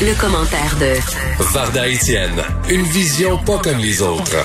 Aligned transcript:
Le, 0.00 0.20
commentaire 0.20 0.76
de 0.80 1.52
Varda 1.52 1.88
Etienne, 1.88 2.42
une 2.70 2.82
vision 2.82 3.38
pas 3.38 3.58
comme 3.58 3.78
les 3.78 4.02
autres. 4.02 4.36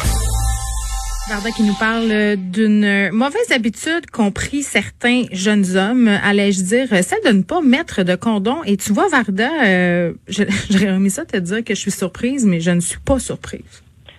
Varda 1.29 1.51
qui 1.51 1.63
nous 1.63 1.73
parle 1.73 2.35
d'une 2.37 3.09
mauvaise 3.11 3.51
habitude 3.51 4.09
qu'ont 4.11 4.31
pris 4.31 4.63
certains 4.63 5.23
jeunes 5.31 5.75
hommes, 5.75 6.07
allais-je 6.07 6.61
dire, 6.61 6.87
celle 7.03 7.23
de 7.25 7.31
ne 7.31 7.41
pas 7.41 7.61
mettre 7.61 8.03
de 8.03 8.15
condom. 8.15 8.63
Et 8.65 8.77
tu 8.77 8.93
vois, 8.93 9.07
Varda, 9.07 9.49
euh, 9.65 10.13
j'aurais 10.27 10.93
remis 10.93 11.09
ça 11.09 11.25
te 11.25 11.37
dire 11.37 11.63
que 11.63 11.73
je 11.73 11.79
suis 11.79 11.91
surprise, 11.91 12.45
mais 12.45 12.59
je 12.59 12.71
ne 12.71 12.79
suis 12.79 12.99
pas 12.99 13.19
surprise. 13.19 13.61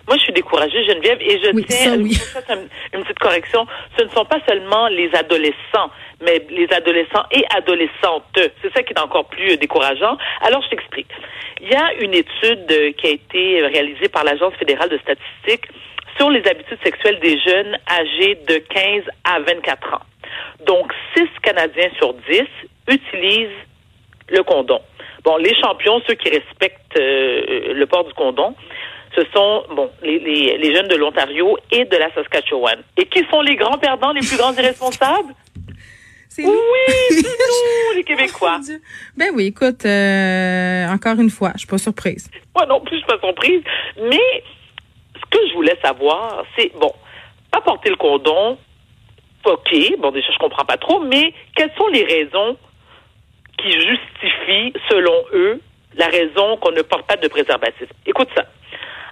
Moi, 0.09 0.17
je 0.17 0.23
suis 0.23 0.33
découragée, 0.33 0.83
Geneviève, 0.85 1.21
et 1.21 1.37
je 1.37 1.51
tiens 1.67 1.95
oui. 1.99 2.17
une 2.95 3.03
petite 3.03 3.19
correction. 3.19 3.67
Ce 3.95 4.03
ne 4.03 4.09
sont 4.09 4.25
pas 4.25 4.39
seulement 4.49 4.87
les 4.87 5.07
adolescents, 5.13 5.91
mais 6.19 6.43
les 6.49 6.67
adolescents 6.73 7.25
et 7.29 7.43
adolescentes. 7.55 8.25
C'est 8.33 8.73
ça 8.73 8.81
qui 8.81 8.93
est 8.93 8.99
encore 8.99 9.25
plus 9.25 9.55
décourageant. 9.57 10.17
Alors, 10.41 10.63
je 10.63 10.69
t'explique. 10.69 11.11
Il 11.61 11.69
y 11.69 11.75
a 11.75 11.93
une 11.99 12.15
étude 12.15 12.95
qui 12.97 13.05
a 13.05 13.11
été 13.11 13.61
réalisée 13.67 14.09
par 14.09 14.23
l'Agence 14.23 14.55
fédérale 14.55 14.89
de 14.89 14.97
statistiques 14.97 15.69
sur 16.17 16.31
les 16.31 16.41
habitudes 16.47 16.79
sexuelles 16.83 17.19
des 17.19 17.39
jeunes 17.39 17.77
âgés 17.87 18.33
de 18.47 18.57
15 18.57 19.03
à 19.25 19.41
24 19.41 19.93
ans. 19.93 20.01
Donc, 20.65 20.91
6 21.15 21.27
Canadiens 21.43 21.91
sur 21.99 22.15
10 22.15 22.41
utilisent 22.87 23.61
le 24.29 24.41
condom. 24.41 24.81
Bon, 25.23 25.37
les 25.37 25.53
champions, 25.61 26.01
ceux 26.07 26.15
qui 26.15 26.29
respectent 26.29 26.97
euh, 26.97 27.73
le 27.73 27.85
port 27.85 28.05
du 28.05 28.13
condom, 28.13 28.55
ce 29.19 29.31
sont 29.33 29.63
bon 29.75 29.89
les, 30.01 30.19
les, 30.19 30.57
les 30.57 30.75
jeunes 30.75 30.87
de 30.87 30.95
l'Ontario 30.95 31.57
et 31.71 31.85
de 31.85 31.97
la 31.97 32.13
Saskatchewan. 32.13 32.81
Et 32.97 33.05
qui 33.05 33.23
sont 33.29 33.41
les 33.41 33.55
grands 33.55 33.77
perdants, 33.77 34.11
les 34.11 34.21
plus 34.21 34.37
grands 34.37 34.53
irresponsables? 34.53 35.33
C'est 36.29 36.45
oui, 36.45 36.51
c'est 37.09 37.23
nous, 37.27 37.97
les 37.97 38.03
Québécois. 38.03 38.59
Oh, 38.61 38.73
ben 39.17 39.31
oui, 39.33 39.47
écoute, 39.47 39.83
euh, 39.85 40.87
encore 40.87 41.19
une 41.19 41.31
fois, 41.31 41.51
je 41.55 41.59
suis 41.59 41.67
pas 41.67 41.77
surprise. 41.77 42.29
Moi 42.55 42.65
non 42.67 42.79
plus, 42.81 42.97
je 42.97 42.99
suis 42.99 43.07
pas 43.07 43.19
surprise. 43.19 43.61
Mais 43.97 44.43
ce 45.15 45.25
que 45.29 45.47
je 45.49 45.53
voulais 45.53 45.77
savoir, 45.83 46.45
c'est 46.57 46.71
bon, 46.79 46.93
pas 47.51 47.61
porter 47.61 47.89
le 47.89 47.95
condom, 47.95 48.57
ok, 49.43 49.75
bon 49.99 50.11
déjà 50.11 50.31
je 50.31 50.37
comprends 50.37 50.65
pas 50.65 50.77
trop, 50.77 50.99
mais 51.01 51.33
quelles 51.55 51.73
sont 51.77 51.87
les 51.87 52.03
raisons 52.03 52.57
qui 53.57 53.71
justifient, 53.71 54.73
selon 54.89 55.25
eux, 55.33 55.59
la 55.95 56.07
raison 56.07 56.57
qu'on 56.57 56.71
ne 56.71 56.83
porte 56.83 57.07
pas 57.07 57.17
de 57.17 57.27
préservatif? 57.27 57.89
Écoute 58.05 58.29
ça. 58.35 58.45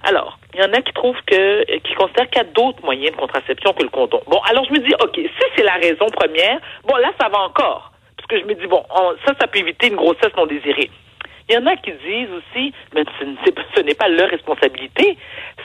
Alors, 0.04 0.38
il 0.54 0.60
y 0.60 0.62
en 0.62 0.72
a 0.72 0.80
qui 0.80 0.92
trouvent 0.92 1.20
que, 1.26 1.64
qui 1.78 1.94
considèrent 1.94 2.28
qu'il 2.30 2.42
y 2.42 2.46
a 2.46 2.52
d'autres 2.52 2.82
moyens 2.84 3.12
de 3.12 3.20
contraception 3.20 3.72
que 3.72 3.82
le 3.82 3.88
condom. 3.88 4.20
Bon, 4.26 4.40
alors 4.48 4.64
je 4.64 4.72
me 4.72 4.78
dis, 4.78 4.94
OK, 5.02 5.16
si 5.16 5.44
c'est 5.56 5.64
la 5.64 5.74
raison 5.74 6.06
première, 6.06 6.60
bon, 6.84 6.96
là, 6.96 7.10
ça 7.20 7.28
va 7.28 7.40
encore. 7.40 7.92
Parce 8.16 8.26
que 8.28 8.40
je 8.40 8.44
me 8.44 8.54
dis, 8.54 8.66
bon, 8.66 8.84
ça, 9.26 9.34
ça 9.40 9.46
peut 9.46 9.58
éviter 9.58 9.88
une 9.88 9.96
grossesse 9.96 10.34
non 10.36 10.46
désirée. 10.46 10.90
Il 11.48 11.54
y 11.54 11.58
en 11.58 11.66
a 11.66 11.76
qui 11.76 11.92
disent 11.92 12.30
aussi, 12.30 12.72
mais 12.94 13.04
ce 13.74 13.80
n'est 13.80 13.94
pas 13.94 14.08
leur 14.08 14.28
responsabilité, 14.28 15.16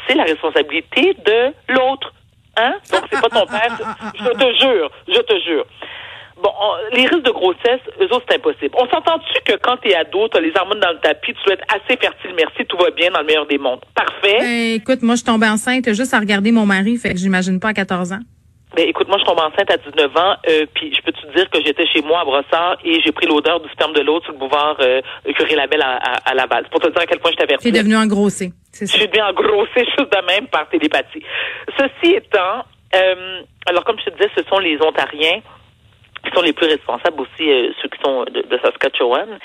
c'est 0.08 0.16
la 0.16 0.24
responsabilité 0.24 1.14
de 1.26 1.54
l'autre. 1.74 2.14
Hein? 2.56 2.76
Donc, 2.92 3.04
c'est 3.12 3.22
pas 3.22 3.30
ton 3.30 3.46
père. 3.46 3.78
Je 4.16 4.30
te 4.30 4.56
jure, 4.62 4.92
je 5.08 5.20
te 5.20 5.40
jure. 5.42 5.66
Bon, 6.42 6.50
les 6.92 7.06
risques 7.06 7.24
de 7.24 7.32
grossesse, 7.32 7.82
eux 8.02 8.06
autres, 8.06 8.26
c'est 8.28 8.38
impossible. 8.38 8.76
On 8.76 8.88
s'entend-tu 8.88 9.42
que 9.46 9.58
quand 9.62 9.78
t'es 9.78 9.94
ado, 9.94 10.28
t'as 10.28 10.40
les 10.40 10.52
hormones 10.60 10.80
dans 10.80 10.92
le 10.92 11.00
tapis, 11.00 11.34
tu 11.34 11.44
dois 11.46 11.54
être 11.54 11.66
assez 11.70 11.98
fertile, 12.00 12.32
merci, 12.36 12.66
tout 12.68 12.78
va 12.78 12.90
bien 12.92 13.12
dans 13.12 13.20
le 13.20 13.26
meilleur 13.26 13.46
des 13.46 13.58
mondes. 13.58 13.82
Parfait. 13.94 14.40
Ben, 14.40 14.74
écoute, 14.76 15.02
moi, 15.04 15.16
je 15.16 15.22
suis 15.22 15.26
tombée 15.26 15.48
enceinte 15.48 15.94
juste 15.94 16.14
à 16.14 16.20
regarder 16.20 16.52
mon 16.52 16.66
mari, 16.66 16.98
fait 16.98 17.14
que 17.14 17.20
j'imagine 17.20 17.60
pas 17.60 17.70
à 17.70 17.74
14 17.74 18.14
ans. 18.14 18.20
Ben, 18.76 18.88
écoute, 18.90 19.08
moi, 19.08 19.18
je 19.20 19.26
tombe 19.26 19.38
enceinte 19.38 19.70
à 19.70 19.78
19 19.78 20.18
ans, 20.18 20.36
euh, 20.50 20.66
puis 20.74 20.92
je 20.96 21.02
peux 21.04 21.12
te 21.12 21.36
dire 21.36 21.48
que 21.52 21.62
j'étais 21.64 21.86
chez 21.86 22.02
moi 22.02 22.22
à 22.22 22.26
Brossard 22.26 22.78
et 22.84 23.00
j'ai 23.02 23.12
pris 23.12 23.28
l'odeur 23.28 23.60
du 23.60 23.70
sperme 23.70 23.94
de 23.94 24.02
l'autre 24.02 24.26
sur 24.26 24.34
le 24.34 24.40
boulevard 24.40 24.78
euh, 24.80 25.02
Curie-Labelle 25.36 25.84
à, 25.84 25.98
à, 25.98 26.32
à 26.32 26.34
Laval? 26.34 26.66
pour 26.72 26.80
te 26.80 26.88
dire 26.88 27.00
à 27.00 27.06
quel 27.06 27.20
point 27.20 27.30
je 27.32 27.38
t'avertis. 27.38 27.72
T'es 27.72 27.78
devenu 27.78 27.96
engrossé. 27.96 28.52
Je 28.74 28.86
suis 28.86 29.08
devenu 29.08 29.22
engrossé 29.22 29.86
juste 29.86 30.12
de 30.12 30.26
même 30.26 30.48
par 30.48 30.68
télépathie. 30.70 31.22
Ceci 31.78 32.16
étant, 32.16 32.66
euh, 32.96 33.42
alors 33.68 33.84
comme 33.84 34.00
je 34.00 34.06
te 34.06 34.10
disais, 34.16 34.32
ce 34.36 34.44
sont 34.50 34.58
les 34.58 34.82
Ontariens 34.82 35.42
qui 36.24 36.32
sont 36.34 36.42
les 36.42 36.54
plus 36.54 36.68
responsables 36.68 37.22
aussi, 37.22 37.50
euh, 37.50 37.72
ceux 37.82 37.90
qui 37.90 38.00
sont 38.04 38.24
de, 38.24 38.60
Saskatchewan. 38.64 39.38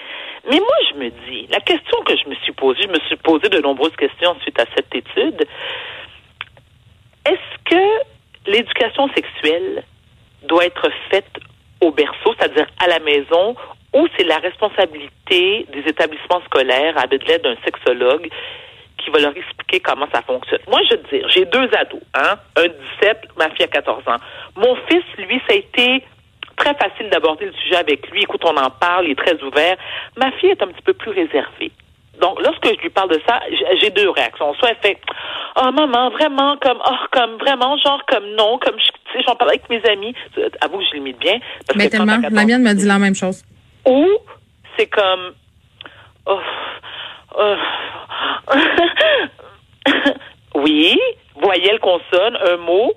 Mais 0.49 0.59
moi, 0.59 0.77
je 0.91 0.99
me 0.99 1.11
dis, 1.28 1.47
la 1.50 1.61
question 1.61 2.00
que 2.05 2.16
je 2.16 2.28
me 2.28 2.34
suis 2.37 2.53
posée, 2.53 2.83
je 2.83 2.89
me 2.89 3.00
suis 3.06 3.16
posé 3.16 3.49
de 3.49 3.61
nombreuses 3.61 3.97
questions 3.97 4.37
suite 4.43 4.59
à 4.61 4.65
cette 4.75 4.94
étude. 4.94 5.47
Est-ce 7.27 7.65
que 7.65 8.50
l'éducation 8.50 9.09
sexuelle 9.15 9.83
doit 10.44 10.66
être 10.66 10.89
faite 11.11 11.39
au 11.81 11.91
berceau, 11.91 12.34
c'est-à-dire 12.39 12.66
à 12.83 12.87
la 12.87 13.00
maison, 13.00 13.56
ou 13.95 14.06
c'est 14.16 14.25
la 14.25 14.39
responsabilité 14.39 15.66
des 15.72 15.81
établissements 15.87 16.43
scolaires 16.45 16.97
avec 16.97 17.27
l'aide 17.27 17.43
d'un 17.43 17.56
sexologue 17.65 18.28
qui 18.99 19.10
va 19.10 19.19
leur 19.19 19.37
expliquer 19.37 19.81
comment 19.81 20.06
ça 20.12 20.22
fonctionne? 20.22 20.60
Moi, 20.69 20.81
je 20.89 20.97
veux 20.97 21.03
dire, 21.10 21.28
j'ai 21.28 21.45
deux 21.45 21.69
ados, 21.75 22.00
hein, 22.15 22.37
un 22.56 22.69
17, 23.00 23.28
ma 23.37 23.50
fille 23.50 23.65
a 23.65 23.69
14 23.69 24.06
ans. 24.06 24.16
Mon 24.56 24.77
fils, 24.89 25.05
lui, 25.19 25.41
ça 25.49 25.55
a 25.55 25.56
été 25.56 26.05
très 26.58 26.74
facile 26.74 27.08
d'aborder 27.10 27.46
le 27.46 27.52
sujet 27.52 27.76
avec 27.76 28.08
lui. 28.10 28.22
Écoute, 28.22 28.42
on 28.44 28.56
en 28.56 28.70
parle, 28.70 29.06
il 29.06 29.12
est 29.12 29.14
très 29.14 29.41
ouvert. 29.42 29.76
Ma 30.16 30.30
fille 30.32 30.50
est 30.50 30.62
un 30.62 30.69
petit 30.69 30.82
peu 30.82 30.92
plus 30.92 31.10
réservée. 31.10 31.72
Donc, 32.20 32.41
lorsque 32.42 32.66
je 32.66 32.80
lui 32.82 32.91
parle 32.91 33.10
de 33.10 33.20
ça, 33.26 33.41
j'ai 33.80 33.91
deux 33.91 34.10
réactions. 34.10 34.52
Soit 34.54 34.70
elle 34.70 34.76
fait, 34.82 34.98
oh 35.56 35.70
maman, 35.70 36.10
vraiment, 36.10 36.56
comme, 36.56 36.78
oh, 36.84 36.97
comme, 37.12 37.36
vraiment, 37.38 37.76
genre, 37.78 38.02
comme 38.08 38.24
non, 38.36 38.58
comme, 38.58 38.76
tu 38.76 39.12
sais, 39.12 39.22
j'en 39.26 39.36
parle 39.36 39.50
avec 39.50 39.68
mes 39.70 39.84
amis. 39.88 40.14
Avoue 40.60 40.78
que 40.78 40.84
je 40.91 40.94
limite 40.94 41.18
bien. 41.18 41.38
Parce 41.66 41.78
Mais 41.78 41.88
tellement, 41.88 42.18
la 42.30 42.44
mienne 42.44 42.62
me 42.62 42.74
dit 42.74 42.86
la 42.86 42.98
même 42.98 43.14
chose. 43.14 43.44
Ou, 43.86 44.06
c'est 44.76 44.88
comme, 44.88 45.32
oh, 46.26 46.41
oh 47.38 47.54
oui, 50.56 50.98
voyelle 51.36 51.78
consonne, 51.78 52.36
un 52.44 52.56
mot, 52.56 52.94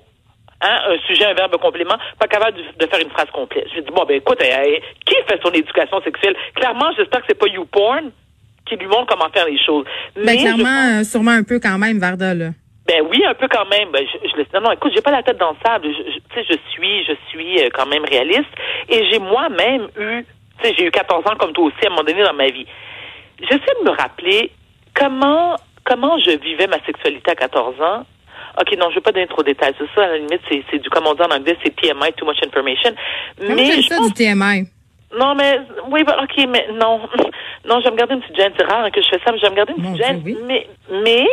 Hein, 0.62 0.78
un 0.90 0.98
sujet, 1.06 1.24
un 1.24 1.34
verbe, 1.34 1.54
un 1.54 1.58
complément, 1.58 1.96
pas 2.20 2.28
capable 2.28 2.56
de, 2.56 2.86
faire 2.86 3.00
une 3.00 3.10
phrase 3.10 3.28
complète. 3.32 3.66
Je 3.74 3.80
dis, 3.80 3.90
bon, 3.90 4.04
ben 4.04 4.18
écoute, 4.18 4.38
qui 4.38 5.14
fait 5.26 5.40
son 5.42 5.50
éducation 5.50 6.00
sexuelle? 6.02 6.36
Clairement, 6.54 6.90
j'espère 6.96 7.20
que 7.20 7.26
c'est 7.28 7.38
pas 7.38 7.48
YouPorn 7.48 8.12
qui 8.66 8.76
lui 8.76 8.86
montre 8.86 9.06
comment 9.06 9.28
faire 9.30 9.46
les 9.46 9.58
choses. 9.58 9.84
Ben, 10.14 10.22
Mais 10.24 10.36
clairement, 10.36 11.00
euh, 11.00 11.04
sûrement 11.04 11.32
un 11.32 11.42
peu 11.42 11.58
quand 11.58 11.78
même, 11.78 11.98
Varda, 11.98 12.34
là. 12.34 12.50
Ben 12.86 13.02
oui, 13.10 13.24
un 13.24 13.34
peu 13.34 13.48
quand 13.48 13.68
même. 13.68 13.90
Ben, 13.92 14.04
je, 14.06 14.28
je, 14.28 14.42
non, 14.54 14.68
non, 14.68 14.72
écoute, 14.72 14.92
j'ai 14.94 15.02
pas 15.02 15.10
la 15.10 15.24
tête 15.24 15.38
dans 15.38 15.50
le 15.50 15.56
sable. 15.64 15.88
Je, 15.88 16.34
sais, 16.34 16.46
je 16.48 16.56
suis, 16.70 17.04
je 17.04 17.12
suis 17.28 17.60
euh, 17.60 17.68
quand 17.74 17.86
même 17.86 18.04
réaliste. 18.04 18.50
Et 18.88 19.04
j'ai 19.10 19.18
moi-même 19.18 19.88
eu, 19.98 20.24
tu 20.60 20.68
sais, 20.68 20.74
j'ai 20.78 20.86
eu 20.86 20.90
14 20.90 21.26
ans 21.26 21.36
comme 21.38 21.52
toi 21.52 21.64
aussi 21.64 21.84
à 21.84 21.88
un 21.88 21.90
moment 21.90 22.04
donné 22.04 22.22
dans 22.22 22.34
ma 22.34 22.46
vie. 22.46 22.66
J'essaie 23.40 23.74
de 23.80 23.90
me 23.90 23.96
rappeler 23.96 24.52
comment 24.94 25.56
comment 25.84 26.16
je 26.20 26.38
vivais 26.38 26.68
ma 26.68 26.78
sexualité 26.84 27.32
à 27.32 27.34
14 27.34 27.80
ans 27.80 28.04
OK, 28.60 28.76
non, 28.76 28.86
je 28.86 28.90
ne 28.90 28.94
veux 28.96 29.00
pas 29.00 29.12
donner 29.12 29.26
trop 29.26 29.42
de 29.42 29.48
détails. 29.48 29.74
C'est 29.78 29.88
ça, 29.94 30.04
à 30.04 30.08
la 30.08 30.18
limite, 30.18 30.40
c'est 30.48 30.78
du, 30.78 30.90
comme 30.90 31.06
on 31.06 31.14
dit 31.14 31.22
en 31.22 31.30
anglais, 31.30 31.56
c'est 31.64 31.74
TMI, 31.74 32.12
too 32.16 32.26
much 32.26 32.38
information. 32.44 32.94
mais 33.40 33.72
je 33.72 33.88
ça 33.88 33.98
du 34.00 34.12
TMI. 34.12 34.68
Non, 35.18 35.34
mais, 35.34 35.60
oui, 35.90 36.04
bah, 36.04 36.18
OK, 36.22 36.46
mais 36.48 36.68
non. 36.72 37.00
Non, 37.64 37.78
je 37.78 37.84
vais 37.84 37.90
me 37.92 37.96
garder 37.96 38.14
une 38.14 38.20
petite 38.22 38.36
gêne. 38.36 38.52
C'est 38.58 38.64
rare 38.64 38.90
que 38.90 39.00
je 39.00 39.08
fais 39.08 39.20
ça, 39.24 39.30
mais 39.30 39.38
je 39.38 39.42
vais 39.42 39.50
me 39.50 39.54
garder 39.54 39.72
une 39.76 39.82
petite 39.84 40.04
gêne. 40.04 40.22
Mais, 40.46 40.66
mais, 40.90 41.26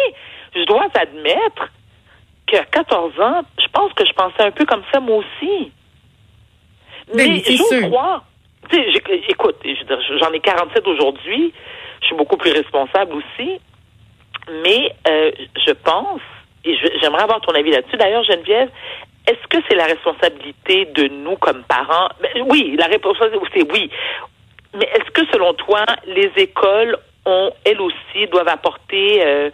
je 0.56 0.64
dois 0.66 0.86
admettre 0.94 1.70
qu'à 2.46 2.66
14 2.66 3.20
ans, 3.20 3.42
je 3.60 3.68
pense 3.74 3.92
que 3.94 4.06
je 4.06 4.14
pensais 4.14 4.44
un 4.44 4.52
peu 4.52 4.66
comme 4.66 4.84
ça, 4.94 5.00
moi 5.00 5.18
aussi. 5.18 5.72
Ben, 7.16 7.32
mais 7.32 7.40
je 7.40 7.88
crois. 7.88 8.24
Tu 8.70 8.78
sais, 8.78 9.02
écoute, 9.30 9.56
j'en 10.20 10.32
ai 10.32 10.40
47 10.40 10.88
aujourd'hui. 10.88 11.52
Je 12.02 12.06
suis 12.06 12.16
beaucoup 12.16 12.38
plus 12.38 12.52
responsable 12.52 13.14
aussi. 13.16 13.60
Mais 14.64 14.94
euh, 15.08 15.32
je 15.66 15.72
pense 15.72 16.22
et 16.72 17.00
j'aimerais 17.02 17.24
avoir 17.24 17.42
ton 17.42 17.54
avis 17.54 17.72
là-dessus. 17.72 17.98
D'ailleurs, 17.98 18.24
Geneviève, 18.24 18.70
est-ce 19.28 19.48
que 19.48 19.64
c'est 19.70 19.76
la 19.76 19.86
responsabilité 19.86 20.86
de 20.86 21.08
nous 21.08 21.36
comme 21.38 21.64
parents? 21.64 22.10
Ben, 22.22 22.44
oui, 22.50 22.76
la 22.78 22.88
réponse 22.88 23.18
c'est 23.54 23.72
oui. 23.72 23.90
Mais 24.74 24.86
est-ce 24.86 25.12
que 25.12 25.26
selon 25.32 25.54
toi, 25.54 25.86
les 26.06 26.32
écoles 26.38 26.98
ont, 27.26 27.52
elles 27.66 27.82
aussi, 27.82 28.28
doivent 28.32 28.48
apporter 28.48 29.24
euh, 29.24 29.50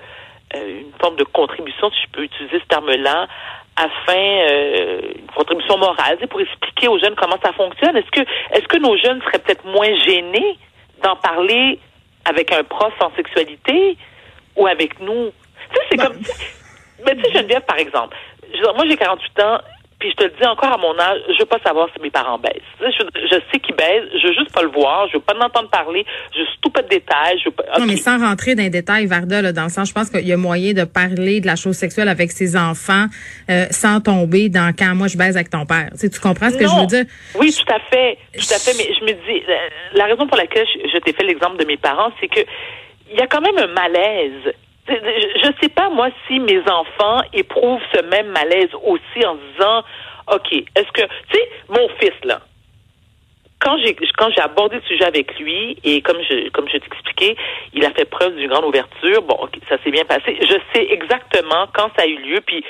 euh, 0.56 0.82
une 0.82 0.92
forme 1.00 1.16
de 1.16 1.24
contribution, 1.24 1.90
si 1.90 1.98
je 2.06 2.12
peux 2.12 2.24
utiliser 2.24 2.60
ce 2.60 2.66
terme-là, 2.68 3.28
afin 3.76 4.14
euh, 4.18 5.02
une 5.16 5.28
contribution 5.36 5.78
morale, 5.78 6.18
pour 6.30 6.42
expliquer 6.42 6.88
aux 6.88 7.00
jeunes 7.00 7.16
comment 7.16 7.38
ça 7.44 7.52
fonctionne? 7.54 7.98
Est-ce 7.98 8.12
que 8.12 8.22
est-ce 8.52 8.68
que 8.68 8.78
nos 8.78 8.98
jeunes 8.98 9.22
seraient 9.24 9.40
peut-être 9.40 9.66
moins 9.66 9.94
gênés 10.06 10.58
d'en 11.04 11.16
parler 11.18 11.80
avec 12.26 12.52
un 12.54 12.64
prof 12.64 12.94
en 13.02 13.12
sexualité 13.16 13.98
ou 14.56 14.68
avec 14.68 15.00
nous? 15.02 15.32
C'est 15.90 15.98
ben, 15.98 16.08
comme 16.08 16.22
mais 17.06 17.16
tu 17.16 17.24
sais, 17.24 17.32
Geneviève, 17.34 17.64
par 17.68 17.78
exemple, 17.78 18.16
moi 18.76 18.86
j'ai 18.88 18.98
48 18.98 19.40
ans, 19.42 19.60
puis 20.00 20.12
je 20.12 20.16
te 20.16 20.24
le 20.26 20.34
dis 20.40 20.46
encore 20.46 20.74
à 20.74 20.78
mon 20.78 20.98
âge, 21.00 21.20
je 21.30 21.40
veux 21.40 21.46
pas 21.46 21.60
savoir 21.66 21.88
si 21.96 22.02
mes 22.02 22.10
parents 22.10 22.38
baissent. 22.38 22.52
Je, 22.82 23.04
je 23.28 23.36
sais 23.52 23.60
qu'ils 23.60 23.76
baissent, 23.76 24.10
je 24.22 24.28
veux 24.28 24.34
juste 24.34 24.52
pas 24.52 24.62
le 24.62 24.70
voir, 24.70 25.08
je 25.08 25.14
veux 25.14 25.24
pas 25.24 25.34
en 25.36 25.46
entendre 25.46 25.70
parler, 25.70 26.06
je 26.36 26.42
suis 26.44 26.60
tout 26.62 26.70
pas 26.70 26.82
de 26.82 26.90
détails. 26.90 27.40
Je 27.40 27.46
veux 27.46 27.52
pas, 27.52 27.64
Non, 27.80 27.86
mais 27.86 27.96
sans 27.96 28.20
rentrer 28.20 28.56
dans 28.56 28.64
les 28.64 28.70
détails, 28.70 29.06
Varda, 29.06 29.42
là, 29.42 29.54
dans 29.54 29.64
le 29.64 29.70
sens, 29.70 29.88
je 29.88 29.94
pense 29.94 30.10
qu'il 30.10 30.28
y 30.28 30.34
a 30.34 30.38
moyen 30.38 30.74
de 30.74 30.84
parler 30.84 31.40
de 31.40 31.48
la 31.48 31.56
chose 31.56 31.76
sexuelle 31.76 32.10
avec 32.10 32.32
ses 32.32 32.58
enfants 32.58 33.06
euh, 33.50 33.66
sans 33.72 34.02
tomber 34.02 34.50
dans 34.50 34.74
quand 34.78 34.94
moi 34.96 35.08
je 35.08 35.18
baise 35.18 35.38
avec 35.38 35.50
ton 35.50 35.66
père. 35.66 35.88
Tu, 35.92 35.98
sais, 35.98 36.10
tu 36.10 36.20
comprends 36.20 36.50
ce 36.50 36.58
que 36.58 36.68
je 36.68 36.80
veux 36.80 36.88
dire? 36.88 37.06
Oui, 37.40 37.54
tout 37.54 37.74
à 37.74 37.80
fait, 37.80 38.18
tout 38.34 38.54
à 38.54 38.60
fait. 38.60 38.74
Mais 38.78 38.94
je 39.00 39.06
me 39.06 39.14
dis, 39.14 39.44
la 39.94 40.06
raison 40.06 40.28
pour 40.28 40.38
laquelle 40.38 40.68
je, 40.74 40.90
je 40.90 40.98
t'ai 40.98 41.14
fait 41.14 41.24
l'exemple 41.24 41.58
de 41.58 41.66
mes 41.66 41.78
parents, 41.78 42.12
c'est 42.20 42.28
que 42.28 42.42
il 43.10 43.18
y 43.18 43.22
a 43.22 43.28
quand 43.28 43.42
même 43.42 43.58
un 43.58 43.68
malaise. 43.68 44.54
Je 44.88 45.52
sais 45.62 45.70
pas, 45.70 45.90
moi, 45.90 46.10
si 46.28 46.40
mes 46.40 46.62
enfants 46.70 47.22
éprouvent 47.34 47.82
ce 47.94 48.02
même 48.04 48.28
malaise 48.28 48.70
aussi 48.84 49.26
en 49.26 49.36
disant, 49.36 49.84
OK, 50.32 50.54
est-ce 50.54 50.92
que, 50.92 51.02
tu 51.02 51.38
sais, 51.38 51.50
mon 51.70 51.88
fils, 52.00 52.14
là, 52.24 52.42
quand 53.60 53.78
j'ai 53.80 53.96
quand 54.18 54.30
j'ai 54.36 54.42
abordé 54.42 54.76
le 54.76 54.82
sujet 54.84 55.06
avec 55.06 55.40
lui 55.40 55.78
et 55.84 56.02
comme 56.02 56.22
je 56.22 56.50
comme 56.50 56.68
je 56.70 56.78
t'expliquais, 56.78 57.36
il 57.74 57.84
a 57.86 57.92
fait 57.92 58.06
preuve 58.06 58.36
d'une 58.36 58.50
grande 58.50 58.66
ouverture. 58.66 59.24
Bon, 59.24 59.40
ça 59.68 59.78
s'est 59.84 59.92
bien 59.92 60.06
passé. 60.06 60.38
Je 60.40 60.58
sais 60.74 60.86
exactement 60.92 61.66
quand 61.74 61.90
ça 61.98 62.04
a 62.04 62.06
eu 62.06 62.18
lieu. 62.18 62.42
Puis 62.46 62.64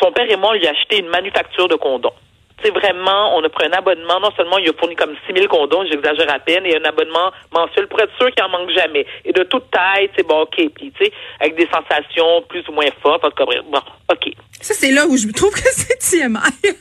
son 0.00 0.10
père 0.12 0.30
et 0.30 0.36
moi, 0.36 0.56
lui 0.56 0.66
a 0.66 0.70
acheté 0.70 1.00
une 1.00 1.08
manufacture 1.08 1.68
de 1.68 1.74
condoms 1.74 2.14
c'est 2.62 2.70
vraiment, 2.70 3.36
on 3.36 3.44
a 3.44 3.48
pris 3.48 3.66
un 3.66 3.72
abonnement. 3.72 4.20
Non 4.20 4.30
seulement 4.36 4.58
il 4.58 4.68
a 4.68 4.72
fourni 4.72 4.96
comme 4.96 5.14
6 5.26 5.34
000 5.34 5.46
condoms, 5.48 5.84
j'exagère 5.90 6.32
à 6.32 6.38
peine, 6.38 6.66
et 6.66 6.76
un 6.76 6.84
abonnement 6.84 7.30
mensuel 7.52 7.86
pour 7.86 8.00
être 8.00 8.12
sûr 8.18 8.30
qu'il 8.32 8.42
en 8.44 8.48
manque 8.48 8.70
jamais. 8.70 9.06
Et 9.24 9.32
de 9.32 9.42
toute 9.44 9.70
taille, 9.70 10.10
c'est 10.16 10.26
bon, 10.26 10.42
OK. 10.42 10.56
Puis, 10.56 10.92
tu 10.92 11.04
sais, 11.04 11.12
avec 11.40 11.56
des 11.56 11.68
sensations 11.72 12.42
plus 12.48 12.66
ou 12.68 12.72
moins 12.72 12.88
fortes. 13.02 13.24
En 13.24 13.30
tout 13.30 13.44
cas, 13.44 13.60
bon, 13.70 13.80
OK. 14.12 14.32
Ça, 14.60 14.74
c'est 14.74 14.90
là 14.90 15.06
où 15.06 15.16
je 15.16 15.28
trouve 15.28 15.52
que 15.52 15.60
c'est 15.72 15.98
TMI. 15.98 16.38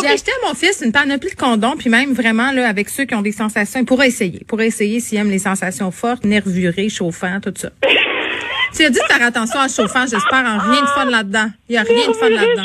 J'ai 0.00 0.08
acheté 0.08 0.32
à 0.42 0.46
mon 0.46 0.54
fils 0.54 0.82
une 0.84 0.92
panoplie 0.92 1.30
de 1.30 1.36
condoms, 1.36 1.76
puis 1.76 1.90
même 1.90 2.12
vraiment, 2.12 2.52
là, 2.52 2.68
avec 2.68 2.88
ceux 2.88 3.04
qui 3.04 3.14
ont 3.14 3.22
des 3.22 3.32
sensations, 3.32 3.80
il 3.80 3.86
pourrait 3.86 4.08
essayer. 4.08 4.38
Il 4.40 4.46
pourrait 4.46 4.66
essayer 4.66 5.00
s'il 5.00 5.18
aime 5.18 5.30
les 5.30 5.38
sensations 5.38 5.90
fortes, 5.90 6.24
nervurées, 6.24 6.88
chauffantes, 6.88 7.44
tout 7.44 7.52
ça. 7.56 7.68
tu 8.74 8.84
as 8.84 8.90
dit 8.90 8.98
de 8.98 9.04
faire 9.04 9.26
attention 9.26 9.60
à 9.60 9.68
chauffant, 9.68 10.06
j'espère 10.06 10.44
en 10.44 10.58
rien 10.58 10.82
de 10.82 10.86
fun 10.88 11.04
là-dedans. 11.06 11.48
Il 11.68 11.72
n'y 11.72 11.78
a 11.78 11.82
rien 11.82 12.08
de 12.08 12.12
fun 12.12 12.28
là-dedans. 12.28 12.64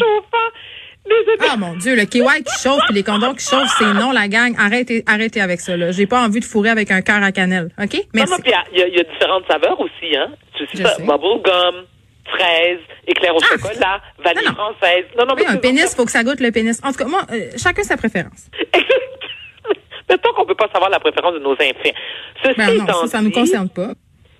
Ah 1.39 1.57
mon 1.57 1.75
Dieu, 1.75 1.95
le 1.95 2.05
KY 2.05 2.43
qui 2.43 2.61
chauffe 2.61 2.83
et 2.89 2.93
les 2.93 3.03
condoms 3.03 3.33
qui 3.33 3.45
chauffent, 3.45 3.75
c'est 3.77 3.93
non 3.93 4.11
la 4.11 4.27
gang. 4.27 4.53
Arrêtez, 4.57 5.03
arrêtez 5.07 5.41
avec 5.41 5.59
ça. 5.59 5.75
Là. 5.75 5.91
J'ai 5.91 6.05
pas 6.05 6.21
envie 6.21 6.39
de 6.39 6.45
fourrer 6.45 6.69
avec 6.69 6.91
un 6.91 7.01
cœur 7.01 7.23
à 7.23 7.31
cannelle. 7.31 7.69
OK? 7.81 7.97
Merci. 8.13 8.33
il 8.73 8.79
y, 8.79 8.99
a 8.99 9.03
différentes 9.03 9.45
saveurs 9.49 9.79
aussi, 9.79 10.15
hein. 10.15 10.31
Tu 10.55 10.65
sais, 10.67 10.83
ça, 10.83 10.97
bubble 10.99 11.41
gum, 11.43 11.85
fraise, 12.25 12.79
éclair 13.07 13.35
au 13.35 13.39
ah, 13.41 13.47
chocolat, 13.47 14.01
vanille 14.23 14.53
française. 14.53 15.05
Non, 15.17 15.25
non, 15.25 15.35
mais 15.35 15.47
un 15.47 15.57
pénis, 15.57 15.93
faut 15.95 16.05
que 16.05 16.11
ça 16.11 16.23
goûte 16.23 16.39
le 16.39 16.51
pénis. 16.51 16.79
En 16.83 16.91
tout 16.91 16.99
cas, 16.99 17.07
moi, 17.07 17.21
euh, 17.31 17.49
chacun 17.57 17.83
sa 17.83 17.97
préférence. 17.97 18.49
tant 20.17 20.33
qu'on 20.33 20.45
peut 20.45 20.55
pas 20.55 20.69
savoir 20.71 20.89
la 20.89 20.99
préférence 20.99 21.33
de 21.33 21.39
nos 21.39 21.53
enfants. 21.53 21.97
Ceci 22.43 22.57
ben 22.57 22.77
non, 22.77 22.85
ça, 22.85 23.07
ça 23.07 23.21
nous 23.21 23.31
concerne 23.31 23.69
pas. 23.69 23.91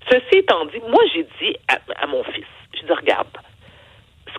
Ceci 0.10 0.40
étant 0.40 0.66
dit, 0.66 0.80
moi, 0.90 1.02
j'ai 1.14 1.24
dit 1.24 1.56
à, 1.68 1.80
à 2.04 2.08
mon 2.08 2.24
fils, 2.26 2.46
je 2.76 2.86
dis, 2.86 2.94
regarde, 2.94 3.28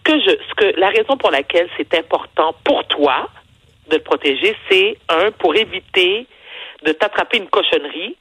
que 0.04 0.18
je, 0.20 0.30
ce 0.30 0.54
que 0.56 0.80
la 0.80 0.88
raison 0.88 1.16
pour 1.16 1.30
laquelle 1.30 1.68
c'est 1.76 1.94
important 1.94 2.54
pour 2.64 2.84
toi 2.86 3.28
de 3.90 3.96
te 3.96 4.02
protéger, 4.02 4.56
c'est 4.70 4.96
un 5.08 5.30
pour 5.32 5.54
éviter 5.54 6.26
de 6.84 6.92
t'attraper 6.92 7.38
une 7.38 7.48
cochonnerie 7.48 8.16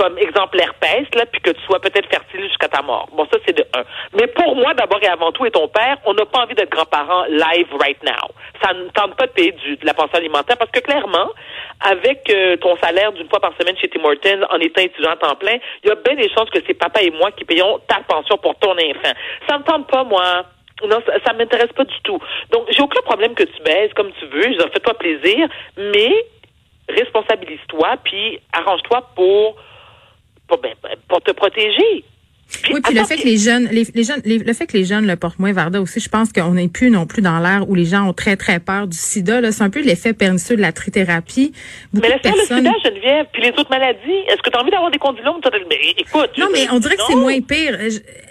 comme 0.00 0.16
exemple 0.18 0.56
l'herpès, 0.56 1.06
là, 1.14 1.26
puis 1.26 1.42
que 1.42 1.50
tu 1.50 1.60
sois 1.66 1.78
peut-être 1.78 2.08
fertile 2.08 2.42
jusqu'à 2.44 2.68
ta 2.68 2.80
mort. 2.80 3.08
Bon, 3.12 3.26
ça, 3.30 3.38
c'est 3.44 3.54
de 3.54 3.64
un. 3.76 3.82
Mais 4.18 4.28
pour 4.28 4.56
moi, 4.56 4.72
d'abord 4.72 4.98
et 5.02 5.08
avant 5.08 5.30
tout, 5.30 5.44
et 5.44 5.50
ton 5.50 5.68
père, 5.68 5.98
on 6.06 6.14
n'a 6.14 6.24
pas 6.24 6.38
envie 6.38 6.54
d'être 6.54 6.70
grands-parents 6.70 7.24
live 7.24 7.66
right 7.78 8.02
now. 8.02 8.30
Ça 8.64 8.72
ne 8.72 8.88
tente 8.88 9.14
pas 9.16 9.26
de 9.26 9.32
payer 9.32 9.52
du, 9.52 9.76
de 9.76 9.84
la 9.84 9.92
pension 9.92 10.16
alimentaire 10.16 10.56
parce 10.56 10.70
que 10.70 10.80
clairement, 10.80 11.28
avec 11.80 12.30
euh, 12.30 12.56
ton 12.56 12.78
salaire 12.78 13.12
d'une 13.12 13.28
fois 13.28 13.40
par 13.40 13.52
semaine 13.60 13.76
chez 13.76 13.88
Tim 13.88 14.02
Hortons 14.04 14.46
en 14.48 14.58
étant 14.60 14.80
étudiant 14.80 15.10
à 15.10 15.16
temps 15.16 15.34
plein, 15.34 15.58
il 15.84 15.88
y 15.88 15.92
a 15.92 15.96
bien 15.96 16.14
des 16.14 16.30
chances 16.30 16.48
que 16.48 16.60
c'est 16.66 16.74
papa 16.74 17.02
et 17.02 17.10
moi 17.10 17.30
qui 17.32 17.44
payons 17.44 17.78
ta 17.86 18.00
pension 18.08 18.38
pour 18.38 18.54
ton 18.56 18.72
enfant. 18.72 19.12
Ça 19.48 19.58
ne 19.58 19.64
tente 19.64 19.86
pas, 19.88 20.04
moi. 20.04 20.44
Non, 20.88 20.98
ça, 21.06 21.32
ne 21.32 21.38
m'intéresse 21.38 21.72
pas 21.72 21.84
du 21.84 22.00
tout. 22.02 22.18
Donc, 22.50 22.66
j'ai 22.70 22.82
aucun 22.82 23.02
problème 23.02 23.34
que 23.34 23.44
tu 23.44 23.62
baises 23.62 23.92
comme 23.94 24.10
tu 24.18 24.26
veux. 24.26 24.52
Je 24.52 24.68
fais-toi 24.72 24.94
plaisir, 24.94 25.48
mais 25.76 26.26
responsabilise-toi, 26.88 27.96
puis 28.04 28.40
arrange-toi 28.52 29.08
pour, 29.14 29.56
pour, 30.48 30.58
ben, 30.58 30.74
pour 31.08 31.20
te 31.20 31.32
protéger 31.32 32.04
oui, 32.72 32.80
puis 32.82 32.94
le 32.94 33.04
fait 33.04 33.16
que 33.16 33.24
les 33.24 33.36
jeunes, 33.36 33.68
les, 33.70 33.84
jeunes, 34.02 34.22
le 34.24 34.52
fait 34.52 34.66
que 34.66 34.76
les 34.76 34.84
jeunes 34.84 35.06
le 35.06 35.16
portent 35.16 35.38
moins, 35.38 35.52
Varda 35.52 35.80
aussi, 35.80 36.00
je 36.00 36.08
pense 36.08 36.32
qu'on 36.32 36.54
n'est 36.54 36.68
plus 36.68 36.90
non 36.90 37.06
plus 37.06 37.22
dans 37.22 37.38
l'ère 37.38 37.68
où 37.68 37.74
les 37.74 37.84
gens 37.84 38.08
ont 38.08 38.12
très 38.12 38.36
très 38.36 38.60
peur 38.60 38.86
du 38.86 38.96
SIDA. 38.96 39.50
C'est 39.52 39.62
un 39.62 39.70
peu 39.70 39.80
l'effet 39.80 40.12
pernicieux 40.12 40.56
de 40.56 40.60
la 40.60 40.72
trithérapie. 40.72 41.52
mais 41.92 42.08
le 42.08 42.18
personnes... 42.20 42.64
le 42.64 42.70
SIDA, 42.70 42.72
Geneviève, 42.84 43.26
puis 43.32 43.42
les 43.42 43.50
autres 43.50 43.70
maladies, 43.70 44.18
est-ce 44.28 44.42
que 44.42 44.50
tu 44.50 44.56
as 44.56 44.60
envie 44.60 44.70
d'avoir 44.70 44.90
des 44.90 44.98
condylomes? 44.98 45.40
Mais, 45.68 45.76
Écoute. 45.98 46.30
Non, 46.38 46.46
mais 46.52 46.66
on 46.70 46.78
dirait 46.78 46.96
que 46.96 47.02
c'est 47.08 47.14
moins 47.14 47.40
pire. 47.40 47.78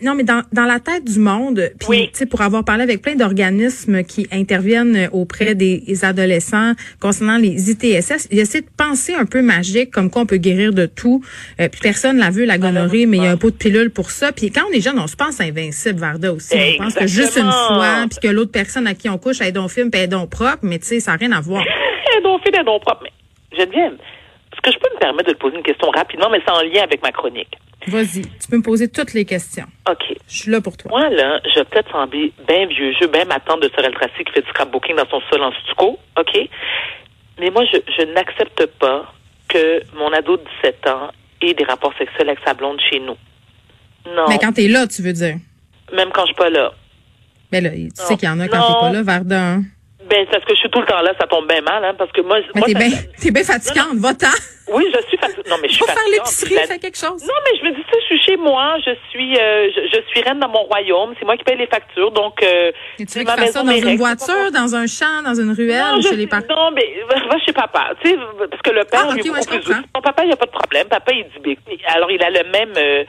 non, 0.01 0.15
mais 0.15 0.23
dans, 0.23 0.43
dans 0.51 0.65
la 0.65 0.79
tête 0.79 1.05
du 1.05 1.19
monde, 1.19 1.71
puis 1.79 2.09
tu 2.09 2.19
sais, 2.19 2.25
pour 2.25 2.41
avoir 2.41 2.63
parlé 2.63 2.83
avec 2.83 3.01
plein 3.01 3.15
d'organismes 3.15 4.03
qui 4.03 4.27
interviennent 4.31 5.09
auprès 5.11 5.55
des 5.55 5.83
adolescents 6.03 6.73
concernant 6.99 7.37
les 7.37 7.71
ITSS, 7.71 8.27
il 8.31 8.39
essaie 8.39 8.61
de 8.61 8.67
penser 8.75 9.13
un 9.13 9.25
peu 9.25 9.41
magique, 9.41 9.91
comme 9.91 10.09
quoi 10.09 10.23
on 10.23 10.25
peut 10.25 10.37
guérir 10.37 10.73
de 10.73 10.85
tout. 10.85 11.23
Euh, 11.59 11.69
puis 11.69 11.79
personne 11.81 12.17
l'a 12.17 12.29
vu 12.29 12.45
la 12.45 12.57
gonorrhée, 12.57 13.05
mais 13.05 13.17
il 13.17 13.23
y 13.23 13.27
a 13.27 13.31
un 13.31 13.37
pot 13.37 13.51
de 13.51 13.55
pilule 13.55 13.91
pour 13.91 14.08
ça. 14.11 14.31
Puis 14.31 14.51
quand 14.51 14.63
on 14.69 14.71
est 14.71 14.81
jeune, 14.81 14.99
on 14.99 15.07
se 15.07 15.15
pense 15.15 15.39
invincible, 15.41 15.99
Varda 15.99 16.33
aussi. 16.33 16.55
On 16.79 16.83
pense 16.83 16.95
que 16.95 17.07
juste 17.07 17.37
une 17.37 17.51
fois, 17.51 18.05
puis 18.09 18.19
que 18.21 18.27
l'autre 18.27 18.51
personne 18.51 18.87
à 18.87 18.93
qui 18.93 19.09
on 19.09 19.17
couche, 19.17 19.41
elle 19.41 19.47
est 19.47 19.51
donc 19.51 19.69
film, 19.69 19.89
puis 19.91 19.99
elle 19.99 20.05
est 20.05 20.07
donc 20.09 20.29
propre, 20.29 20.59
mais 20.63 20.79
tu 20.79 20.85
sais, 20.85 20.99
ça 20.99 21.11
n'a 21.11 21.17
rien 21.17 21.31
à 21.31 21.41
voir. 21.41 21.63
elle 22.11 22.19
est 22.19 22.21
donc 22.21 22.41
film, 22.41 22.55
elle 22.55 22.61
est 22.61 22.63
donc 22.65 22.81
propre. 22.81 23.03
Mais 23.03 23.57
Geneviève, 23.57 23.93
est-ce 24.53 24.61
que 24.61 24.71
je 24.71 24.79
peux 24.79 24.93
me 24.93 24.99
permettre 24.99 25.29
de 25.29 25.33
te 25.33 25.39
poser 25.39 25.57
une 25.57 25.63
question 25.63 25.89
rapidement, 25.89 26.29
mais 26.29 26.41
c'est 26.45 26.51
en 26.51 26.61
lien 26.61 26.83
avec 26.83 27.01
ma 27.01 27.11
chronique? 27.11 27.55
Vas-y, 27.87 28.23
tu 28.23 28.47
peux 28.49 28.57
me 28.57 28.63
poser 28.63 28.89
toutes 28.89 29.13
les 29.13 29.25
questions. 29.25 29.65
OK. 29.89 30.15
Je 30.27 30.37
suis 30.37 30.51
là 30.51 30.59
pour 30.59 30.75
toi. 30.75 30.89
Moi, 30.91 31.09
là, 31.09 31.39
je 31.45 31.59
vais 31.59 31.65
peut-être 31.65 31.91
sembler 31.91 32.33
bien 32.47 32.65
vieux 32.65 32.93
jeu, 32.99 33.07
bien 33.07 33.25
ma 33.25 33.39
tante 33.39 33.61
de 33.61 33.69
Sorel 33.69 33.93
Tracy 33.93 34.23
qui 34.25 34.33
fait 34.33 34.41
du 34.41 34.49
scrapbooking 34.49 34.95
dans 34.95 35.07
son 35.07 35.21
sol 35.31 35.41
en 35.41 35.51
stucco, 35.63 35.97
OK? 36.17 36.49
Mais 37.39 37.49
moi, 37.51 37.63
je, 37.71 37.77
je 37.97 38.03
n'accepte 38.13 38.65
pas 38.79 39.13
que 39.47 39.81
mon 39.95 40.11
ado 40.11 40.37
de 40.37 40.43
17 40.61 40.87
ans 40.87 41.09
ait 41.41 41.53
des 41.53 41.63
rapports 41.63 41.93
sexuels 41.97 42.29
avec 42.29 42.39
sa 42.45 42.53
blonde 42.53 42.79
chez 42.81 42.99
nous. 42.99 43.17
Non. 44.05 44.25
Mais 44.27 44.37
quand 44.39 44.53
t'es 44.53 44.67
là, 44.67 44.87
tu 44.87 45.01
veux 45.01 45.13
dire? 45.13 45.35
Même 45.93 46.09
quand 46.13 46.21
je 46.21 46.27
suis 46.27 46.35
pas 46.35 46.49
là. 46.49 46.71
Mais 47.51 47.61
là, 47.61 47.71
tu 47.71 47.89
sais 47.95 48.15
qu'il 48.15 48.29
y 48.29 48.31
en 48.31 48.39
a 48.39 48.47
quand 48.47 48.61
t'es 48.61 48.79
pas 48.79 48.91
là, 48.91 49.03
Varda. 49.03 49.57
Ben, 50.09 50.25
c'est 50.25 50.31
parce 50.31 50.45
que 50.45 50.55
je 50.55 50.59
suis 50.61 50.69
tout 50.71 50.79
le 50.79 50.87
temps 50.87 51.01
là, 51.01 51.13
ça 51.19 51.27
tombe 51.27 51.47
bien 51.47 51.61
mal, 51.61 51.85
hein, 51.85 51.93
parce 51.95 52.11
que 52.11 52.21
moi... 52.21 52.39
moi 52.55 52.65
t'es 52.65 52.73
bien 52.73 52.89
t'es 53.21 53.29
bien 53.29 53.43
fatigante, 53.43 53.93
va-t'en. 53.93 54.33
Oui, 54.73 54.85
je 54.91 55.07
suis 55.07 55.17
fatigante. 55.17 55.47
Non, 55.47 55.57
mais 55.61 55.67
je 55.67 55.73
suis 55.73 55.85
Faut 55.85 55.91
faire 55.91 56.09
l'épicerie, 56.11 56.67
fais 56.67 56.79
quelque 56.79 56.97
chose. 56.97 57.21
Non, 57.21 57.33
mais 57.45 57.59
je 57.59 57.65
me 57.65 57.75
dis, 57.75 57.81
ça, 57.81 57.97
je 58.01 58.05
suis 58.05 58.19
chez 58.23 58.37
moi, 58.37 58.77
je 58.83 58.91
suis 59.11 59.37
euh, 59.37 59.69
je, 59.75 60.01
suis 60.09 60.21
reine 60.21 60.39
dans 60.39 60.49
mon 60.49 60.63
royaume, 60.63 61.13
c'est 61.19 61.25
moi 61.25 61.37
qui 61.37 61.43
paye 61.43 61.57
les 61.57 61.67
factures, 61.67 62.09
donc... 62.11 62.41
Euh, 62.41 62.71
Et 62.97 63.05
tu 63.05 63.19
veux 63.19 63.25
que 63.25 63.51
ça 63.51 63.61
dans 63.61 63.71
une 63.71 63.97
voiture, 63.97 64.51
dans 64.51 64.75
un 64.75 64.87
champ, 64.87 65.21
dans 65.23 65.35
une 65.35 65.51
ruelle, 65.51 66.01
chez 66.01 66.15
les 66.15 66.25
parents? 66.25 66.41
Non, 66.49 66.71
mais 66.71 66.87
va 67.07 67.37
chez 67.45 67.53
papa, 67.53 67.91
tu 68.01 68.09
sais, 68.09 68.17
parce 68.49 68.61
que 68.63 68.71
le 68.71 68.85
père, 68.85 69.07
ah, 69.11 69.13
lui, 69.13 69.29
Mon 69.29 70.01
papa, 70.01 70.23
il 70.23 70.27
n'y 70.27 70.33
a 70.33 70.37
pas 70.37 70.47
de 70.47 70.51
problème. 70.51 70.87
Papa, 70.87 71.11
il 71.13 71.25
dit... 71.43 71.57
Alors, 71.85 72.09
il 72.09 72.23
a 72.23 72.31
le 72.31 72.49
même... 72.49 72.73
Euh, 72.77 73.03